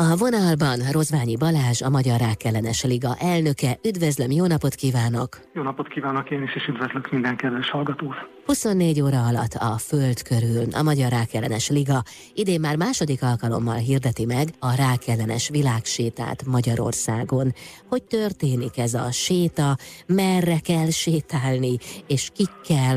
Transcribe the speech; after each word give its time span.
A 0.00 0.16
vonalban 0.16 0.78
Rozványi 0.92 1.36
Balázs, 1.36 1.82
a 1.82 1.90
Magyar 1.90 2.18
Rákellenes 2.20 2.84
Liga 2.84 3.16
elnöke. 3.18 3.78
Üdvözlöm, 3.88 4.30
jó 4.30 4.46
napot 4.46 4.74
kívánok! 4.74 5.28
Jó 5.54 5.62
napot 5.62 5.88
kívánok 5.88 6.30
én 6.30 6.42
is, 6.42 6.54
és 6.54 6.66
üdvözlök 6.68 7.10
minden 7.10 7.36
kedves 7.36 7.70
hallgatót! 7.70 8.14
24 8.46 9.00
óra 9.00 9.26
alatt 9.26 9.54
a 9.54 9.78
Föld 9.78 10.22
körül 10.22 10.64
a 10.72 10.82
Magyar 10.82 11.10
Rákellenes 11.10 11.68
Liga 11.68 12.02
idén 12.34 12.60
már 12.60 12.76
második 12.76 13.22
alkalommal 13.22 13.76
hirdeti 13.76 14.24
meg 14.24 14.48
a 14.58 14.74
rákellenes 14.76 15.48
világsétát 15.48 16.46
Magyarországon. 16.46 17.52
Hogy 17.88 18.02
történik 18.02 18.78
ez 18.78 18.94
a 18.94 19.10
séta, 19.10 19.76
merre 20.06 20.58
kell 20.58 20.90
sétálni, 20.90 21.76
és 22.06 22.30
kikkel? 22.34 22.96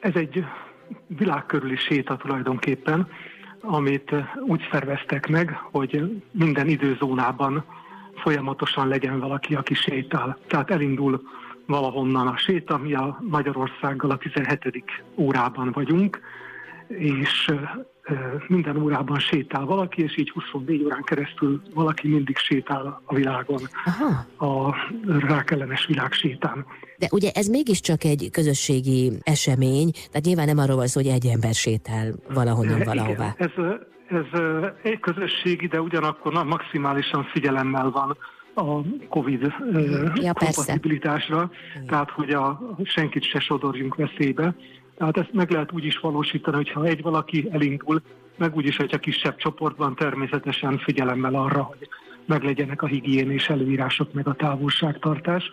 Ez 0.00 0.14
egy 0.14 0.44
világkörüli 1.06 1.76
séta 1.76 2.16
tulajdonképpen, 2.16 3.08
amit 3.66 4.14
úgy 4.46 4.68
szerveztek 4.70 5.28
meg, 5.28 5.60
hogy 5.70 6.22
minden 6.30 6.68
időzónában 6.68 7.64
folyamatosan 8.16 8.88
legyen 8.88 9.20
valaki, 9.20 9.54
aki 9.54 9.74
sétál. 9.74 10.38
Tehát 10.46 10.70
elindul 10.70 11.22
valahonnan 11.66 12.26
a 12.26 12.36
séta, 12.36 12.76
mi 12.76 12.94
a 12.94 13.18
Magyarországgal 13.20 14.10
a 14.10 14.16
17. 14.16 14.84
órában 15.14 15.72
vagyunk, 15.72 16.20
és 16.88 17.52
minden 18.48 18.76
órában 18.76 19.18
sétál 19.18 19.64
valaki, 19.64 20.02
és 20.02 20.18
így 20.18 20.30
24 20.30 20.84
órán 20.84 21.02
keresztül 21.02 21.62
valaki 21.74 22.08
mindig 22.08 22.36
sétál 22.36 23.00
a 23.04 23.14
világon, 23.14 23.60
Aha. 23.84 24.26
a 24.50 24.74
rákellenes 25.26 25.86
világsétán. 25.86 26.66
De 26.98 27.08
ugye 27.10 27.30
ez 27.30 27.46
mégiscsak 27.46 28.04
egy 28.04 28.28
közösségi 28.32 29.12
esemény, 29.22 29.90
tehát 29.90 30.24
nyilván 30.24 30.46
nem 30.46 30.58
arról 30.58 30.76
van 30.76 30.86
szó, 30.86 31.00
hogy 31.00 31.10
egy 31.10 31.26
ember 31.26 31.54
sétál 31.54 32.14
valahonnan 32.34 32.82
valahová. 32.84 33.34
Igen, 33.38 33.52
ez, 33.56 33.70
ez 34.08 34.40
egy 34.82 35.00
közösségi, 35.00 35.66
de 35.66 35.80
ugyanakkor 35.80 36.44
maximálisan 36.44 37.24
figyelemmel 37.24 37.90
van 37.90 38.16
a 38.54 38.82
COVID 39.08 39.52
ja, 40.14 40.32
kompatibilitásra, 40.32 41.50
tehát 41.86 42.10
hogy 42.10 42.30
a, 42.30 42.74
senkit 42.84 43.22
se 43.22 43.40
sodorjunk 43.40 43.94
veszélybe. 43.94 44.54
Tehát 44.96 45.16
ezt 45.16 45.32
meg 45.32 45.50
lehet 45.50 45.72
úgy 45.72 45.84
is 45.84 45.98
valósítani, 45.98 46.56
hogyha 46.56 46.84
egy 46.84 47.02
valaki 47.02 47.48
elindul, 47.50 48.02
meg 48.36 48.56
úgy 48.56 48.66
is, 48.66 48.76
hogyha 48.76 48.98
kisebb 48.98 49.36
csoportban 49.36 49.94
természetesen 49.94 50.78
figyelemmel 50.78 51.34
arra, 51.34 51.62
hogy 51.62 51.88
meglegyenek 52.26 52.82
a 52.82 52.86
higiénés 52.86 53.48
előírások, 53.48 54.12
meg 54.12 54.28
a 54.28 54.34
távolságtartás. 54.34 55.52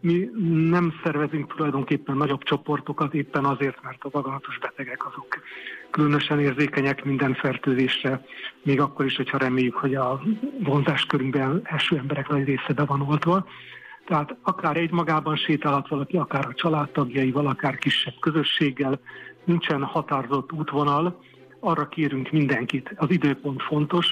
Mi 0.00 0.30
nem 0.70 0.94
szervezünk 1.04 1.54
tulajdonképpen 1.54 2.16
nagyobb 2.16 2.42
csoportokat 2.42 3.14
éppen 3.14 3.44
azért, 3.44 3.82
mert 3.82 4.04
a 4.04 4.08
daganatos 4.08 4.58
betegek 4.58 5.06
azok 5.06 5.26
különösen 5.90 6.40
érzékenyek 6.40 7.04
minden 7.04 7.34
fertőzésre, 7.34 8.24
még 8.62 8.80
akkor 8.80 9.04
is, 9.04 9.16
hogyha 9.16 9.38
reméljük, 9.38 9.74
hogy 9.74 9.94
a 9.94 10.22
vonzáskörünkben 10.58 11.60
első 11.64 11.96
emberek 11.96 12.28
nagy 12.28 12.44
része 12.44 12.72
be 12.74 12.84
van 12.84 13.00
oltva. 13.00 13.46
Tehát 14.06 14.36
akár 14.42 14.76
egy 14.76 14.90
magában 14.90 15.36
sétálhat 15.36 15.88
valaki, 15.88 16.16
akár 16.16 16.46
a 16.46 16.54
családtagjaival, 16.54 17.46
akár 17.46 17.78
kisebb 17.78 18.14
közösséggel, 18.20 19.00
nincsen 19.44 19.82
határozott 19.82 20.52
útvonal, 20.52 21.20
arra 21.60 21.88
kérünk 21.88 22.30
mindenkit. 22.30 22.94
Az 22.96 23.10
időpont 23.10 23.62
fontos, 23.62 24.06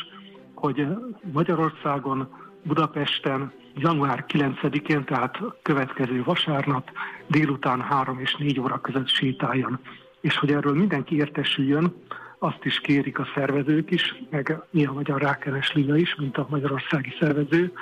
hogy 0.55 0.87
Magyarországon, 1.33 2.29
Budapesten, 2.63 3.53
január 3.75 4.25
9-én, 4.29 5.05
tehát 5.05 5.39
következő 5.63 6.23
vasárnap 6.25 6.91
délután 7.27 7.81
3 7.81 8.19
és 8.19 8.37
4 8.37 8.61
óra 8.61 8.81
között 8.81 9.09
sétáljon. 9.09 9.79
És 10.21 10.37
hogy 10.37 10.53
erről 10.53 10.75
mindenki 10.75 11.17
értesüljön, 11.17 11.95
azt 12.39 12.65
is 12.65 12.81
kérik 12.81 13.19
a 13.19 13.29
szervezők 13.35 13.91
is, 13.91 14.23
meg 14.31 14.63
mi 14.71 14.85
a 14.85 14.93
Magyar 14.93 15.21
Rákeres 15.21 15.73
Liga 15.73 15.97
is, 15.97 16.15
mint 16.15 16.37
a 16.37 16.47
magyarországi 16.51 17.15
szervező, 17.21 17.73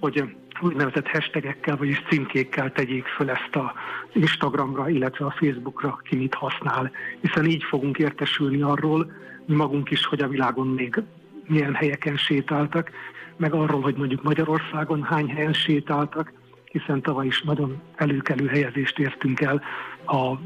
hogy 0.00 0.36
úgynevezett 0.62 1.08
hashtagekkel, 1.08 1.76
vagyis 1.76 2.02
címkékkel 2.08 2.72
tegyék 2.72 3.06
föl 3.06 3.30
ezt 3.30 3.56
a 3.56 3.74
Instagramra, 4.12 4.88
illetve 4.88 5.24
a 5.24 5.34
Facebookra, 5.38 6.00
ki 6.04 6.16
mit 6.16 6.34
használ. 6.34 6.90
Hiszen 7.20 7.46
így 7.46 7.62
fogunk 7.62 7.98
értesülni 7.98 8.62
arról, 8.62 9.12
mi 9.46 9.54
magunk 9.54 9.90
is, 9.90 10.04
hogy 10.04 10.20
a 10.22 10.28
világon 10.28 10.66
még 10.66 11.02
milyen 11.46 11.74
helyeken 11.74 12.16
sétáltak, 12.16 12.90
meg 13.36 13.54
arról, 13.54 13.80
hogy 13.80 13.96
mondjuk 13.96 14.22
Magyarországon 14.22 15.02
hány 15.02 15.28
helyen 15.28 15.52
sétáltak, 15.52 16.32
hiszen 16.64 17.02
tavaly 17.02 17.26
is 17.26 17.42
nagyon 17.42 17.80
előkelő 17.96 18.46
helyezést 18.46 18.98
értünk 18.98 19.40
el 19.40 19.62
a 20.06 20.38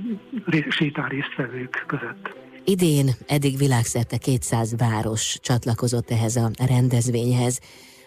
sétál 0.68 1.08
résztvevők 1.08 1.84
között. 1.86 2.34
Idén 2.64 3.06
eddig 3.26 3.56
világszerte 3.56 4.16
200 4.16 4.76
város 4.76 5.38
csatlakozott 5.40 6.10
ehhez 6.10 6.36
a 6.36 6.50
rendezvényhez. 6.66 7.60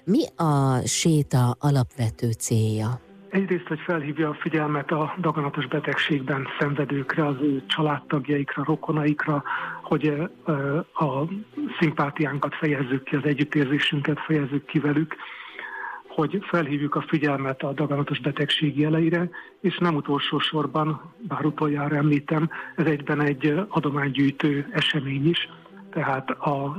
Mi 0.09 0.23
a 0.35 0.81
séta 0.85 1.55
alapvető 1.59 2.31
célja? 2.31 2.99
Egyrészt, 3.29 3.67
hogy 3.67 3.79
felhívja 3.79 4.29
a 4.29 4.33
figyelmet 4.33 4.91
a 4.91 5.13
daganatos 5.19 5.67
betegségben 5.67 6.47
szenvedőkre, 6.59 7.25
az 7.25 7.35
ő 7.41 7.63
családtagjaikra, 7.65 8.63
rokonaikra, 8.63 9.43
hogy 9.81 10.13
a 10.93 11.23
szimpátiánkat 11.79 12.55
fejezzük 12.55 13.03
ki, 13.03 13.15
az 13.15 13.23
együttérzésünket 13.23 14.19
fejezzük 14.19 14.65
ki 14.65 14.79
velük, 14.79 15.15
hogy 16.07 16.39
felhívjuk 16.41 16.95
a 16.95 17.05
figyelmet 17.07 17.61
a 17.61 17.73
daganatos 17.73 18.19
betegség 18.19 18.79
jeleire, 18.79 19.29
és 19.61 19.77
nem 19.77 19.95
utolsó 19.95 20.39
sorban, 20.39 21.13
bár 21.19 21.45
utoljára 21.45 21.95
említem, 21.95 22.49
ez 22.75 22.85
egyben 22.85 23.21
egy 23.21 23.53
adománygyűjtő 23.67 24.67
esemény 24.71 25.29
is, 25.29 25.49
tehát 25.91 26.29
a 26.29 26.77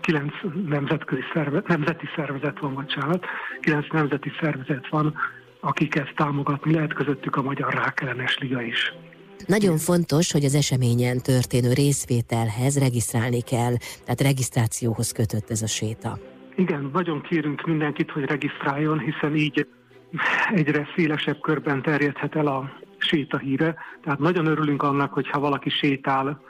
kilenc 0.00 0.32
nemzetközi 0.68 1.22
szervezet, 1.32 1.66
nemzeti 1.66 2.06
szervezet 2.16 2.58
van, 2.60 2.74
bocsánat, 2.74 3.24
kilenc 3.60 3.86
nemzeti 3.92 4.32
szervezet 4.40 4.88
van, 4.88 5.14
akik 5.60 5.94
ezt 5.94 6.12
támogatni 6.16 6.74
lehet, 6.74 6.94
közöttük 6.94 7.36
a 7.36 7.42
Magyar 7.42 7.74
Rákellenes 7.74 8.38
Liga 8.38 8.62
is. 8.62 8.94
Nagyon 9.46 9.76
fontos, 9.76 10.32
hogy 10.32 10.44
az 10.44 10.54
eseményen 10.54 11.18
történő 11.18 11.72
részvételhez 11.72 12.78
regisztrálni 12.78 13.40
kell, 13.40 13.74
tehát 14.04 14.20
regisztrációhoz 14.20 15.12
kötött 15.12 15.50
ez 15.50 15.62
a 15.62 15.66
séta. 15.66 16.18
Igen, 16.56 16.90
nagyon 16.92 17.20
kérünk 17.20 17.66
mindenkit, 17.66 18.10
hogy 18.10 18.24
regisztráljon, 18.24 18.98
hiszen 18.98 19.36
így 19.36 19.66
egyre 20.54 20.86
szélesebb 20.96 21.40
körben 21.40 21.82
terjedhet 21.82 22.36
el 22.36 22.46
a 22.46 22.72
séta 22.98 23.38
híre. 23.38 23.76
Tehát 24.02 24.18
nagyon 24.18 24.46
örülünk 24.46 24.82
annak, 24.82 25.12
hogyha 25.12 25.40
valaki 25.40 25.70
sétál, 25.70 26.40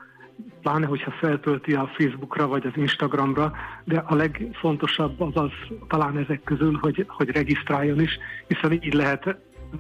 pláne 0.63 0.87
hogyha 0.87 1.11
feltölti 1.11 1.75
a 1.75 1.91
Facebookra 1.97 2.47
vagy 2.47 2.67
az 2.67 2.73
Instagramra, 2.77 3.53
de 3.85 3.99
a 4.07 4.15
legfontosabb 4.15 5.21
az 5.21 5.33
az 5.35 5.51
talán 5.89 6.19
ezek 6.19 6.43
közül, 6.45 6.79
hogy, 6.81 7.05
hogy 7.09 7.29
regisztráljon 7.29 8.01
is, 8.01 8.19
hiszen 8.47 8.73
így 8.73 8.95
lehet 8.95 9.37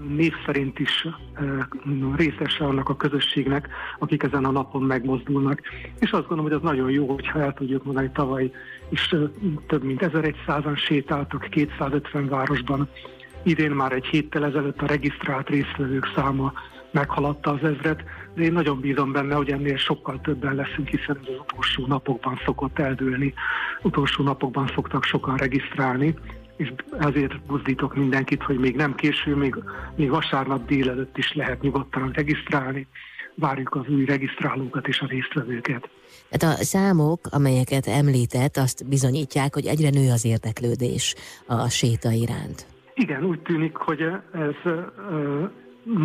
név 0.09 0.33
szerint 0.47 0.79
is 0.79 1.07
részese 2.17 2.65
annak 2.65 2.89
a 2.89 2.97
közösségnek, 2.97 3.69
akik 3.99 4.23
ezen 4.23 4.45
a 4.45 4.51
napon 4.51 4.83
megmozdulnak. 4.83 5.61
És 5.99 6.11
azt 6.11 6.27
gondolom, 6.29 6.45
hogy 6.45 6.53
az 6.53 6.63
nagyon 6.63 6.91
jó, 6.91 7.07
hogyha 7.07 7.41
el 7.41 7.53
tudjuk 7.53 7.85
mondani, 7.85 8.11
tavaly 8.15 8.51
is 8.89 9.15
több 9.67 9.83
mint 9.83 10.01
1100-an 10.03 10.77
sétáltak 10.77 11.49
250 11.51 12.29
városban. 12.29 12.89
Idén 13.43 13.71
már 13.71 13.93
egy 13.93 14.07
héttel 14.07 14.45
ezelőtt 14.45 14.83
a 14.83 14.87
regisztrált 14.87 15.49
résztvevők 15.49 16.13
száma 16.15 16.53
meghaladta 16.93 17.51
az 17.51 17.65
ezret, 17.65 18.03
de 18.35 18.43
én 18.43 18.53
nagyon 18.53 18.81
bízom 18.81 19.13
benne, 19.13 19.35
hogy 19.35 19.51
ennél 19.51 19.77
sokkal 19.77 20.21
többen 20.21 20.55
leszünk, 20.55 20.89
hiszen 20.89 21.19
az 21.23 21.29
utolsó 21.41 21.87
napokban 21.87 22.41
szokott 22.45 22.79
eldőlni, 22.79 23.35
utolsó 23.83 24.25
napokban 24.25 24.71
szoktak 24.75 25.05
sokan 25.05 25.37
regisztrálni, 25.37 26.15
és 26.57 26.73
ezért 26.99 27.43
buzdítok 27.43 27.95
mindenkit, 27.95 28.43
hogy 28.43 28.59
még 28.59 28.77
nem 28.77 28.95
késő, 28.95 29.37
még, 29.37 29.57
még 29.97 30.11
vasárnap 30.11 30.67
délelőtt 30.67 31.19
is 31.19 31.35
lehet 31.35 31.61
nyugodtan 31.61 32.11
regisztrálni. 32.15 32.87
Várjuk 33.35 33.75
az 33.75 33.89
új 33.89 34.05
regisztrálókat 34.05 34.89
és 34.89 35.01
a 35.01 35.07
résztvevőket. 35.07 35.89
Tehát 36.29 36.59
a 36.59 36.65
számok, 36.65 37.21
amelyeket 37.31 37.87
említett, 37.87 38.57
azt 38.57 38.89
bizonyítják, 38.89 39.55
hogy 39.55 39.67
egyre 39.67 39.91
nő 39.91 40.11
az 40.11 40.25
érdeklődés 40.25 41.15
a 41.47 41.69
séta 41.69 42.11
iránt. 42.11 42.67
Igen, 42.95 43.25
úgy 43.25 43.41
tűnik, 43.41 43.77
hogy 43.77 44.01
ez 44.33 44.73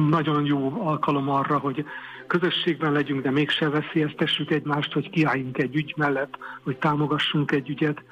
nagyon 0.10 0.46
jó 0.46 0.82
alkalom 0.86 1.30
arra, 1.30 1.58
hogy 1.58 1.86
közösségben 2.28 2.92
legyünk, 2.92 3.22
de 3.22 3.32
mégse 3.32 3.70
veszélyeztessük 3.70 4.52
egymást, 4.52 4.94
hogy 4.94 5.10
kiálljunk 5.10 5.58
egy 5.58 5.76
ügy 5.76 5.94
mellett, 5.98 6.38
hogy 6.64 6.78
támogassunk 6.78 7.52
egy 7.52 7.70
ügyet, 7.70 8.04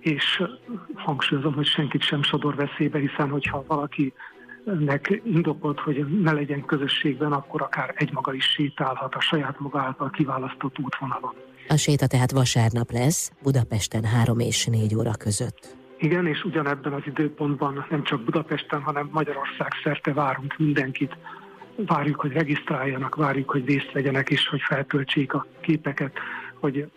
és 0.00 0.42
hangsúlyozom, 0.94 1.54
hogy 1.54 1.66
senkit 1.66 2.02
sem 2.02 2.22
sodor 2.22 2.54
veszélybe, 2.54 2.98
hiszen 2.98 3.28
hogyha 3.28 3.64
valaki 3.66 4.12
nek 4.78 5.20
indokolt, 5.24 5.80
hogy 5.80 6.20
ne 6.22 6.32
legyen 6.32 6.64
közösségben, 6.64 7.32
akkor 7.32 7.62
akár 7.62 7.94
egymaga 7.96 8.34
is 8.34 8.44
sétálhat 8.44 9.14
a 9.14 9.20
saját 9.20 9.60
maga 9.60 9.80
által 9.80 10.10
kiválasztott 10.10 10.78
útvonalon. 10.78 11.34
A 11.68 11.76
séta 11.76 12.06
tehát 12.06 12.30
vasárnap 12.30 12.90
lesz, 12.90 13.30
Budapesten 13.42 14.04
3 14.04 14.38
és 14.38 14.66
4 14.66 14.94
óra 14.94 15.12
között. 15.18 15.76
Igen, 15.98 16.26
és 16.26 16.44
ugyanebben 16.44 16.92
az 16.92 17.02
időpontban 17.06 17.86
nem 17.90 18.02
csak 18.02 18.20
Budapesten, 18.20 18.82
hanem 18.82 19.08
Magyarország 19.12 19.68
szerte 19.82 20.12
várunk 20.12 20.54
mindenkit. 20.58 21.16
Várjuk, 21.76 22.20
hogy 22.20 22.32
regisztráljanak, 22.32 23.14
várjuk, 23.14 23.50
hogy 23.50 23.66
részt 23.66 23.92
vegyenek, 23.92 24.30
és 24.30 24.48
hogy 24.48 24.60
feltöltsék 24.60 25.34
a 25.34 25.46
képeket, 25.60 26.12
hogy 26.54 26.90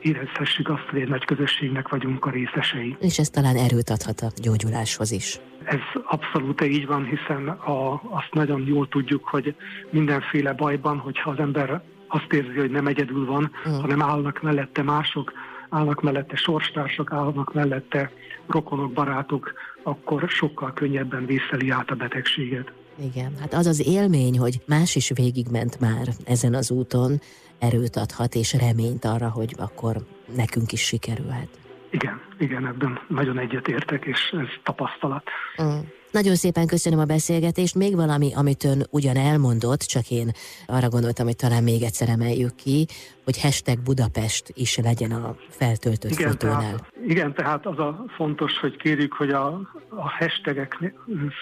érezhessük 0.00 0.68
azt, 0.68 0.88
hogy 0.90 1.00
egy 1.00 1.08
nagy 1.08 1.24
közösségnek 1.24 1.88
vagyunk 1.88 2.24
a 2.24 2.30
részesei. 2.30 2.96
És 3.00 3.18
ez 3.18 3.28
talán 3.28 3.56
erőt 3.56 3.90
adhat 3.90 4.20
a 4.20 4.30
gyógyuláshoz 4.42 5.10
is. 5.10 5.40
Ez 5.64 6.02
abszolút 6.04 6.60
így 6.64 6.86
van, 6.86 7.04
hiszen 7.04 7.48
a, 7.48 7.92
azt 7.92 8.32
nagyon 8.32 8.66
jól 8.66 8.88
tudjuk, 8.88 9.24
hogy 9.24 9.54
mindenféle 9.90 10.52
bajban, 10.52 10.98
hogyha 10.98 11.30
az 11.30 11.38
ember 11.38 11.82
azt 12.08 12.32
érzi, 12.32 12.58
hogy 12.58 12.70
nem 12.70 12.86
egyedül 12.86 13.26
van, 13.26 13.52
mm. 13.68 13.72
hanem 13.72 14.02
állnak 14.02 14.42
mellette 14.42 14.82
mások, 14.82 15.32
állnak 15.70 16.02
mellette 16.02 16.36
sorstársak, 16.36 17.12
állnak 17.12 17.54
mellette 17.54 18.10
rokonok, 18.46 18.92
barátok, 18.92 19.52
akkor 19.82 20.28
sokkal 20.28 20.72
könnyebben 20.72 21.26
vészeli 21.26 21.70
át 21.70 21.90
a 21.90 21.94
betegséget. 21.94 22.72
Igen, 23.14 23.32
hát 23.40 23.54
az 23.54 23.66
az 23.66 23.86
élmény, 23.86 24.38
hogy 24.38 24.60
más 24.66 24.96
is 24.96 25.10
végigment 25.14 25.80
már 25.80 26.08
ezen 26.24 26.54
az 26.54 26.70
úton, 26.70 27.20
erőt 27.58 27.96
adhat 27.96 28.34
és 28.34 28.52
reményt 28.52 29.04
arra, 29.04 29.28
hogy 29.28 29.54
akkor 29.58 29.96
nekünk 30.36 30.72
is 30.72 30.80
sikerülhet. 30.80 31.48
Igen, 31.90 32.20
igen, 32.38 32.66
ebben 32.66 33.00
nagyon 33.08 33.38
egyetértek, 33.38 34.04
és 34.04 34.34
ez 34.40 34.48
tapasztalat. 34.62 35.24
Mm. 35.62 35.78
Nagyon 36.10 36.34
szépen 36.34 36.66
köszönöm 36.66 36.98
a 36.98 37.04
beszélgetést. 37.04 37.74
Még 37.74 37.96
valami, 37.96 38.32
amit 38.34 38.64
ön 38.64 38.86
ugyan 38.90 39.16
elmondott, 39.16 39.80
csak 39.80 40.10
én 40.10 40.30
arra 40.66 40.88
gondoltam, 40.88 41.26
hogy 41.26 41.36
talán 41.36 41.62
még 41.62 41.82
egyszer 41.82 42.08
emeljük 42.08 42.54
ki, 42.54 42.86
hogy 43.24 43.40
hashtag 43.40 43.78
Budapest 43.78 44.52
is 44.54 44.76
legyen 44.76 45.10
a 45.12 45.36
feltöltött 45.48 46.10
igen, 46.10 46.30
fotónál. 46.30 46.60
Tehát, 46.60 46.92
igen, 47.06 47.34
tehát 47.34 47.66
az 47.66 47.78
a 47.78 48.04
fontos, 48.16 48.58
hogy 48.58 48.76
kérjük, 48.76 49.12
hogy 49.12 49.30
a, 49.30 49.46
a 49.88 50.10
hashtagek 50.18 50.92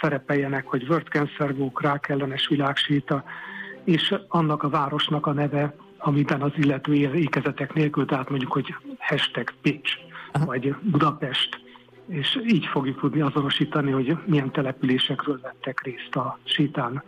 szerepeljenek, 0.00 0.67
hogy 0.67 0.87
World 0.88 1.06
Cancer 1.06 1.50
Walk, 1.50 1.82
rákellenes 1.82 2.49
világsíta, 2.49 3.25
és 3.85 4.14
annak 4.29 4.62
a 4.62 4.69
városnak 4.69 5.26
a 5.26 5.32
neve, 5.32 5.75
amiben 5.99 6.43
az 6.43 6.53
illető 6.56 6.94
ékezetek 7.14 7.73
nélkül, 7.73 8.06
tehát 8.06 8.29
mondjuk, 8.31 8.53
hogy 8.53 8.75
hashtag 8.99 9.55
Pitch, 9.62 9.91
Aha. 10.32 10.44
vagy 10.44 10.75
Budapest, 10.82 11.61
és 12.08 12.40
így 12.46 12.66
fogjuk 12.66 13.00
tudni 13.00 13.20
azonosítani, 13.20 13.90
hogy 13.90 14.16
milyen 14.26 14.52
településekről 14.52 15.40
vettek 15.43 15.82
részt 15.82 16.16
a 16.16 16.38
sétán, 16.44 17.02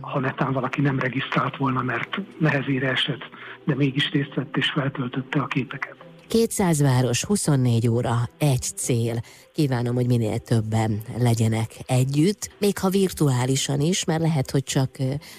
ha 0.00 0.20
netán 0.20 0.52
valaki 0.52 0.80
nem 0.80 0.98
regisztrált 0.98 1.56
volna, 1.56 1.82
mert 1.82 2.20
nehezére 2.38 2.90
esett, 2.90 3.22
de 3.64 3.74
mégis 3.74 4.10
részt 4.10 4.34
vett 4.34 4.56
és 4.56 4.70
feltöltötte 4.70 5.40
a 5.40 5.46
képeket. 5.46 5.96
200 6.28 6.82
város, 6.82 7.24
24 7.24 7.88
óra, 7.88 8.28
egy 8.38 8.62
cél. 8.62 9.20
Kívánom, 9.52 9.94
hogy 9.94 10.06
minél 10.06 10.38
többen 10.38 11.00
legyenek 11.18 11.70
együtt, 11.86 12.50
még 12.58 12.78
ha 12.78 12.88
virtuálisan 12.88 13.80
is, 13.80 14.04
mert 14.04 14.20
lehet, 14.20 14.50
hogy 14.50 14.62
csak 14.62 14.90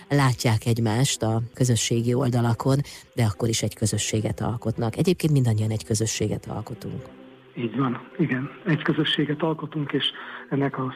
látják 0.10 0.66
egymást 0.66 1.24
a 1.24 1.42
közösségi 1.54 2.14
oldalakon, 2.14 2.80
de 3.16 3.24
akkor 3.24 3.50
is 3.50 3.62
egy 3.64 3.76
közösséget 3.76 4.42
alkotnak. 4.42 4.98
Egyébként 4.98 5.34
mindannyian 5.34 5.70
egy 5.70 5.86
közösséget 5.86 6.46
alkotunk. 6.46 7.23
Így 7.56 7.78
van, 7.78 8.08
igen. 8.18 8.50
Egy 8.66 8.82
közösséget 8.82 9.42
alkotunk, 9.42 9.92
és 9.92 10.06
ennek 10.50 10.78
a 10.78 10.96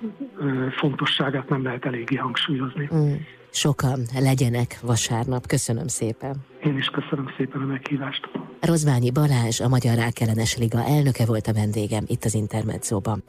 fontosságát 0.77 1.49
nem 1.49 1.63
lehet 1.63 1.85
eléggé 1.85 2.15
hangsúlyozni. 2.15 2.89
Mm. 2.95 3.13
Sokan 3.49 3.99
legyenek 4.19 4.79
vasárnap. 4.81 5.47
Köszönöm 5.47 5.87
szépen. 5.87 6.35
Én 6.63 6.77
is 6.77 6.87
köszönöm 6.87 7.33
szépen 7.37 7.61
a 7.61 7.65
meghívást. 7.65 8.29
Rozványi 8.61 9.11
Balázs, 9.11 9.59
a 9.59 9.67
Magyar 9.67 9.95
Rákellenes 9.95 10.57
Liga 10.57 10.83
elnöke 10.83 11.25
volt 11.25 11.47
a 11.47 11.53
vendégem 11.53 12.03
itt 12.07 12.23
az 12.23 12.33
Intermedzóban. 12.33 13.23